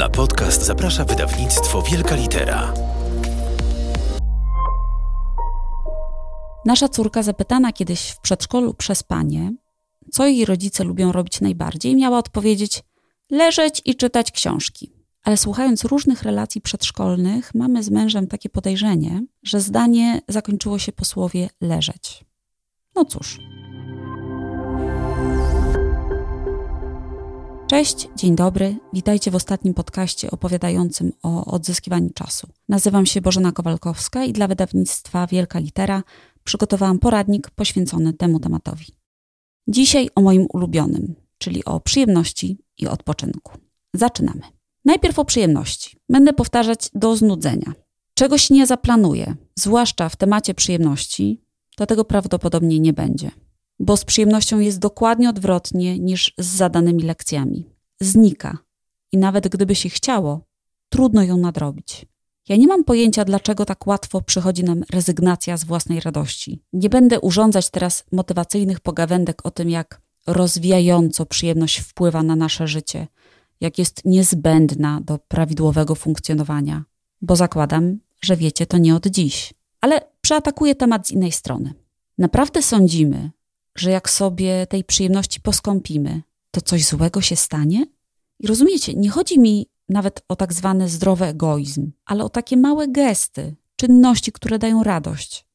[0.00, 2.74] Na podcast zaprasza wydawnictwo Wielka Litera.
[6.66, 9.52] Nasza córka, zapytana kiedyś w przedszkolu przez panie,
[10.12, 12.82] co jej rodzice lubią robić najbardziej, miała odpowiedzieć:
[13.30, 14.92] leżeć i czytać książki.
[15.22, 21.04] Ale słuchając różnych relacji przedszkolnych, mamy z mężem takie podejrzenie, że zdanie zakończyło się po
[21.04, 22.24] słowie leżeć.
[22.94, 23.38] No cóż.
[27.80, 28.76] Cześć, dzień dobry.
[28.92, 32.48] Witajcie w ostatnim podcaście opowiadającym o odzyskiwaniu czasu.
[32.68, 36.02] Nazywam się Bożena Kowalkowska i dla wydawnictwa Wielka Litera
[36.44, 38.86] przygotowałam poradnik poświęcony temu tematowi.
[39.68, 43.52] Dzisiaj o moim ulubionym, czyli o przyjemności i odpoczynku.
[43.94, 44.42] Zaczynamy.
[44.84, 45.96] Najpierw o przyjemności.
[46.08, 47.72] Będę powtarzać do znudzenia.
[48.14, 51.40] Czegoś nie zaplanuję, zwłaszcza w temacie przyjemności,
[51.76, 53.30] to tego prawdopodobnie nie będzie.
[53.80, 57.66] Bo z przyjemnością jest dokładnie odwrotnie niż z zadanymi lekcjami.
[58.00, 58.58] Znika.
[59.12, 60.40] I nawet gdyby się chciało,
[60.88, 62.06] trudno ją nadrobić.
[62.48, 66.62] Ja nie mam pojęcia, dlaczego tak łatwo przychodzi nam rezygnacja z własnej radości.
[66.72, 73.06] Nie będę urządzać teraz motywacyjnych pogawędek o tym, jak rozwijająco przyjemność wpływa na nasze życie,
[73.60, 76.84] jak jest niezbędna do prawidłowego funkcjonowania,
[77.22, 79.54] bo zakładam, że wiecie to nie od dziś.
[79.80, 81.74] Ale przeatakuję temat z innej strony.
[82.18, 83.30] Naprawdę sądzimy,
[83.76, 87.86] że jak sobie tej przyjemności poskąpimy, to coś złego się stanie?
[88.40, 92.88] I rozumiecie, nie chodzi mi nawet o tak zwany zdrowy egoizm, ale o takie małe
[92.88, 95.46] gesty, czynności, które dają radość.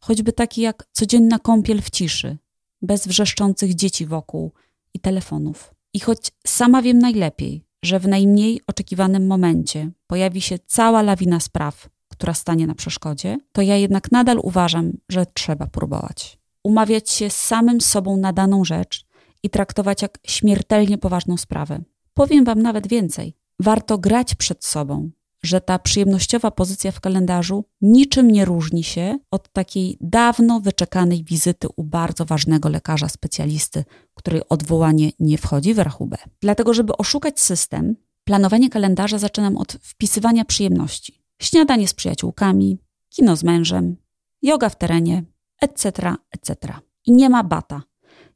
[0.00, 2.38] Choćby takie jak codzienna kąpiel w ciszy,
[2.82, 4.52] bez wrzeszczących dzieci wokół
[4.94, 5.74] i telefonów.
[5.92, 11.88] I choć sama wiem najlepiej, że w najmniej oczekiwanym momencie pojawi się cała lawina spraw,
[12.08, 16.38] która stanie na przeszkodzie, to ja jednak nadal uważam, że trzeba próbować.
[16.64, 19.06] Umawiać się z samym sobą na daną rzecz
[19.42, 21.82] i traktować jak śmiertelnie poważną sprawę.
[22.14, 23.36] Powiem Wam nawet więcej.
[23.60, 25.10] Warto grać przed sobą,
[25.42, 31.68] że ta przyjemnościowa pozycja w kalendarzu niczym nie różni się od takiej dawno wyczekanej wizyty
[31.76, 36.16] u bardzo ważnego lekarza specjalisty, której odwołanie nie wchodzi w rachubę.
[36.40, 41.24] Dlatego, żeby oszukać system, planowanie kalendarza zaczynam od wpisywania przyjemności.
[41.42, 43.96] Śniadanie z przyjaciółkami, kino z mężem,
[44.42, 45.24] yoga w terenie,
[45.64, 46.74] etc., etc.
[47.06, 47.82] I nie ma bata.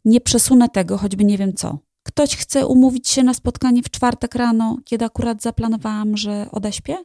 [0.05, 1.79] Nie przesunę tego, choćby nie wiem co.
[2.03, 6.97] Ktoś chce umówić się na spotkanie w czwartek rano, kiedy akurat zaplanowałam, że odeśpię?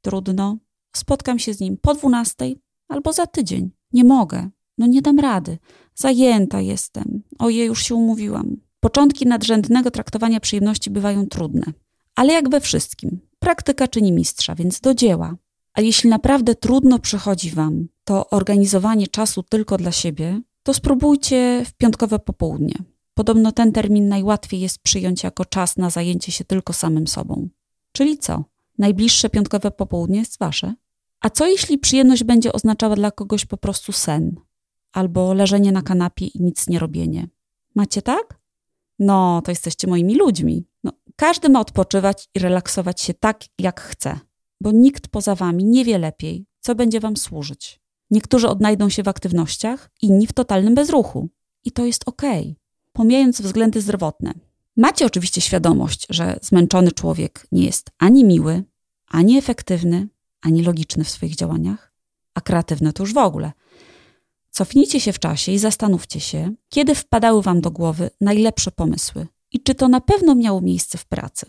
[0.00, 0.56] Trudno.
[0.96, 2.58] Spotkam się z nim po dwunastej
[2.88, 3.70] albo za tydzień.
[3.92, 4.50] Nie mogę.
[4.78, 5.58] No nie dam rady.
[5.94, 7.22] Zajęta jestem.
[7.38, 8.56] Ojej, już się umówiłam.
[8.80, 11.62] Początki nadrzędnego traktowania przyjemności bywają trudne.
[12.14, 15.36] Ale jak we wszystkim, praktyka czyni mistrza, więc do dzieła.
[15.74, 21.72] A jeśli naprawdę trudno przychodzi Wam to organizowanie czasu tylko dla siebie, to spróbujcie w
[21.72, 22.74] piątkowe popołudnie.
[23.14, 27.48] Podobno ten termin najłatwiej jest przyjąć jako czas na zajęcie się tylko samym sobą.
[27.92, 28.44] Czyli co?
[28.78, 30.74] Najbliższe piątkowe popołudnie jest wasze?
[31.20, 34.36] A co jeśli przyjemność będzie oznaczała dla kogoś po prostu sen?
[34.92, 37.28] Albo leżenie na kanapie i nic nie robienie?
[37.74, 38.40] Macie tak?
[38.98, 40.66] No, to jesteście moimi ludźmi.
[40.84, 44.20] No, każdy ma odpoczywać i relaksować się tak, jak chce,
[44.60, 47.81] bo nikt poza wami nie wie lepiej, co będzie wam służyć.
[48.12, 51.28] Niektórzy odnajdą się w aktywnościach, inni w totalnym bezruchu.
[51.64, 52.08] I to jest.
[52.08, 52.54] Okay
[52.92, 54.34] pomijając względy zdrowotne.
[54.76, 58.64] Macie oczywiście świadomość, że zmęczony człowiek nie jest ani miły,
[59.08, 60.08] ani efektywny,
[60.40, 61.92] ani logiczny w swoich działaniach,
[62.34, 63.52] a kreatywny to już w ogóle.
[64.50, 69.60] Cofnijcie się w czasie i zastanówcie się, kiedy wpadały Wam do głowy najlepsze pomysły i
[69.60, 71.46] czy to na pewno miało miejsce w pracy.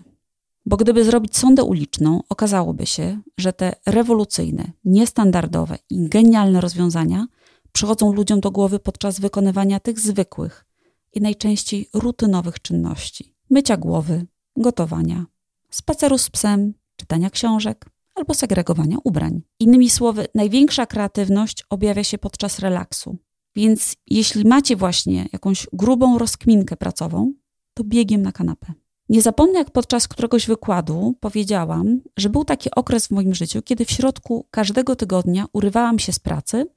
[0.66, 7.28] Bo gdyby zrobić sondę uliczną, okazałoby się, że te rewolucyjne, niestandardowe i genialne rozwiązania
[7.72, 10.66] przychodzą ludziom do głowy podczas wykonywania tych zwykłych,
[11.14, 14.26] i najczęściej rutynowych czynności: mycia głowy,
[14.58, 15.26] gotowania,
[15.70, 19.42] spaceru z psem, czytania książek albo segregowania ubrań.
[19.60, 23.18] Innymi słowy, największa kreatywność objawia się podczas relaksu.
[23.56, 27.34] Więc jeśli macie właśnie jakąś grubą rozkminkę pracową,
[27.74, 28.74] to biegiem na kanapę.
[29.10, 33.86] Nie zapomnę, jak podczas któregoś wykładu powiedziałam, że był taki okres w moim życiu, kiedy
[33.86, 36.68] w środku każdego tygodnia urywałam się z pracy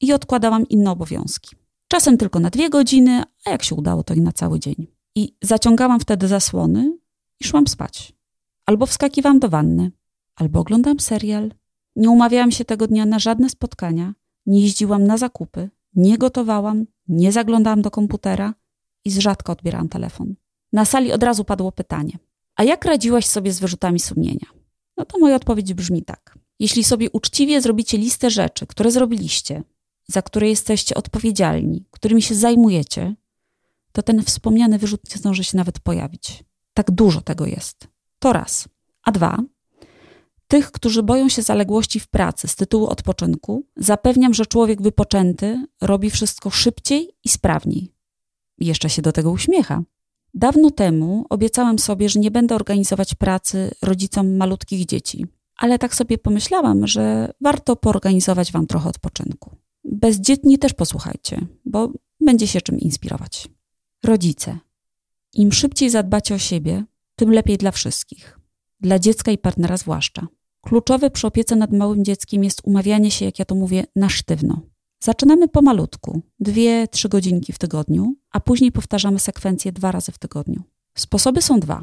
[0.00, 1.56] i odkładałam inne obowiązki.
[1.88, 4.86] Czasem tylko na dwie godziny, a jak się udało, to i na cały dzień.
[5.14, 6.98] I zaciągałam wtedy zasłony
[7.40, 8.12] i szłam spać.
[8.66, 9.90] Albo wskakiwałam do wanny,
[10.36, 11.52] albo oglądam serial.
[11.96, 14.14] Nie umawiałam się tego dnia na żadne spotkania,
[14.46, 18.54] nie jeździłam na zakupy, nie gotowałam, nie zaglądałam do komputera
[19.04, 20.34] i z rzadka odbierałam telefon.
[20.74, 22.18] Na sali od razu padło pytanie:
[22.56, 24.46] A jak radziłaś sobie z wyrzutami sumienia?
[24.96, 26.38] No to moja odpowiedź brzmi tak.
[26.58, 29.62] Jeśli sobie uczciwie zrobicie listę rzeczy, które zrobiliście,
[30.06, 33.14] za które jesteście odpowiedzialni, którymi się zajmujecie,
[33.92, 36.44] to ten wspomniany wyrzut nie zdąży się nawet pojawić.
[36.74, 37.88] Tak dużo tego jest.
[38.18, 38.68] To raz.
[39.02, 39.38] A dwa,
[40.48, 46.10] tych, którzy boją się zaległości w pracy z tytułu odpoczynku, zapewniam, że człowiek wypoczęty robi
[46.10, 47.92] wszystko szybciej i sprawniej.
[48.58, 49.82] I jeszcze się do tego uśmiecha.
[50.34, 55.26] Dawno temu obiecałam sobie, że nie będę organizować pracy rodzicom malutkich dzieci,
[55.56, 59.56] ale tak sobie pomyślałam, że warto poorganizować Wam trochę odpoczynku.
[59.84, 63.48] Bezdzietni też posłuchajcie, bo będzie się czym inspirować.
[64.04, 64.58] Rodzice.
[65.34, 66.84] Im szybciej zadbacie o siebie,
[67.16, 68.38] tym lepiej dla wszystkich.
[68.80, 70.26] Dla dziecka i partnera zwłaszcza.
[70.60, 74.60] Kluczowe przy opiece nad małym dzieckiem jest umawianie się, jak ja to mówię, na sztywno.
[75.04, 80.62] Zaczynamy pomalutku, dwie, trzy godzinki w tygodniu, a później powtarzamy sekwencję dwa razy w tygodniu.
[80.94, 81.82] Sposoby są dwa.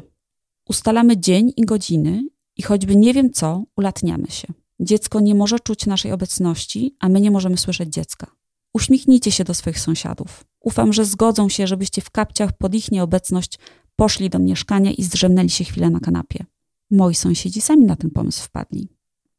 [0.68, 2.24] Ustalamy dzień i godziny
[2.56, 4.48] i choćby nie wiem co, ulatniamy się.
[4.80, 8.26] Dziecko nie może czuć naszej obecności, a my nie możemy słyszeć dziecka.
[8.74, 10.44] Uśmiechnijcie się do swoich sąsiadów.
[10.60, 13.58] Ufam, że zgodzą się, żebyście w kapciach pod ich nieobecność
[13.96, 16.44] poszli do mieszkania i zdrzemnęli się chwilę na kanapie.
[16.90, 18.88] Moi sąsiedzi sami na ten pomysł wpadli.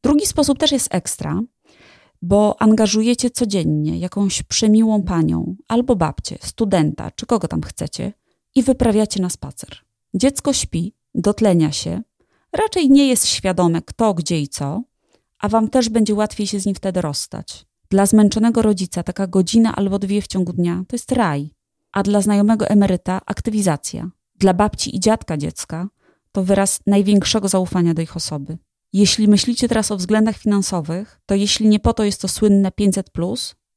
[0.03, 1.41] Drugi sposób też jest ekstra,
[2.23, 8.13] bo angażujecie codziennie jakąś przemiłą panią albo babcię, studenta, czy kogo tam chcecie
[8.55, 9.77] i wyprawiacie na spacer.
[10.13, 12.01] Dziecko śpi, dotlenia się,
[12.53, 14.83] raczej nie jest świadome kto, gdzie i co,
[15.39, 17.65] a wam też będzie łatwiej się z nim wtedy rozstać.
[17.89, 21.49] Dla zmęczonego rodzica taka godzina albo dwie w ciągu dnia to jest raj,
[21.91, 24.09] a dla znajomego emeryta aktywizacja.
[24.35, 25.87] Dla babci i dziadka dziecka
[26.31, 28.57] to wyraz największego zaufania do ich osoby.
[28.93, 33.09] Jeśli myślicie teraz o względach finansowych, to jeśli nie po to jest to słynne 500,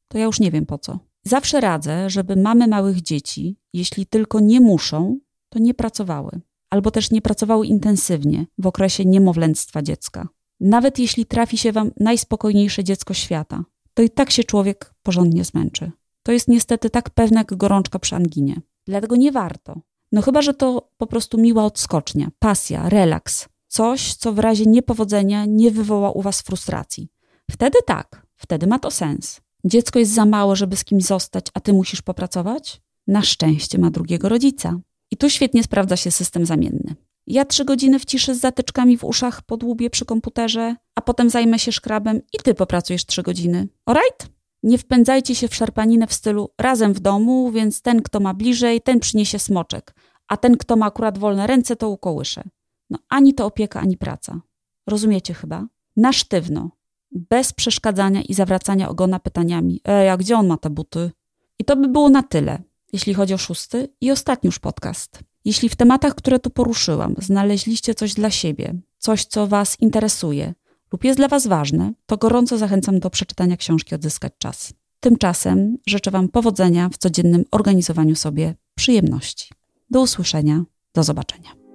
[0.09, 0.99] to ja już nie wiem po co.
[1.25, 5.19] Zawsze radzę, żeby mamy małych dzieci, jeśli tylko nie muszą,
[5.49, 6.41] to nie pracowały.
[6.71, 10.29] Albo też nie pracowały intensywnie w okresie niemowlęctwa dziecka.
[10.61, 13.65] Nawet jeśli trafi się wam najspokojniejsze dziecko świata,
[13.95, 15.93] to i tak się człowiek porządnie zmęczy.
[16.23, 18.61] To jest niestety tak pewne jak gorączka przy anginie.
[18.87, 19.81] Dlatego nie warto.
[20.13, 23.49] No chyba, że to po prostu miła odskocznia, pasja, relaks.
[23.69, 27.09] Coś, co w razie niepowodzenia nie wywoła u was frustracji.
[27.51, 29.41] Wtedy tak, wtedy ma to sens.
[29.65, 32.81] Dziecko jest za małe, żeby z kimś zostać, a ty musisz popracować?
[33.07, 34.81] Na szczęście ma drugiego rodzica.
[35.11, 36.95] I tu świetnie sprawdza się system zamienny.
[37.27, 41.59] Ja trzy godziny w ciszy z zatyczkami w uszach podłubię przy komputerze, a potem zajmę
[41.59, 43.69] się szkrabem i ty popracujesz trzy godziny.
[43.87, 44.29] Alright?
[44.63, 48.81] Nie wpędzajcie się w szarpaninę w stylu razem w domu, więc ten, kto ma bliżej,
[48.81, 49.95] ten przyniesie smoczek,
[50.29, 52.43] a ten, kto ma akurat wolne ręce, to ukołysze.
[52.91, 54.41] No ani to opieka, ani praca.
[54.87, 55.67] Rozumiecie chyba?
[55.97, 56.71] Na sztywno,
[57.13, 61.11] bez przeszkadzania i zawracania ogona pytaniami: Ej, a gdzie on ma te buty?
[61.59, 62.63] I to by było na tyle,
[62.93, 65.21] jeśli chodzi o szósty i ostatni już podcast.
[65.45, 70.55] Jeśli w tematach, które tu poruszyłam, znaleźliście coś dla siebie, coś, co Was interesuje
[70.93, 74.73] lub jest dla Was ważne, to gorąco zachęcam do przeczytania książki Odzyskać Czas.
[75.01, 79.51] Tymczasem życzę Wam powodzenia w codziennym organizowaniu sobie przyjemności.
[79.91, 81.66] Do usłyszenia, do zobaczenia.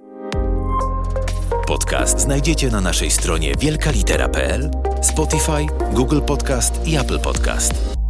[1.92, 4.70] Podcast znajdziecie na naszej stronie wielkalitera.pl,
[5.02, 8.01] Spotify, Google Podcast i Apple Podcast.